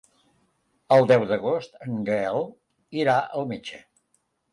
El 0.95 1.03
deu 1.11 1.25
d'agost 1.31 1.77
en 1.87 1.99
Gaël 2.07 2.47
irà 3.05 3.19
al 3.41 3.47
metge. 3.53 3.83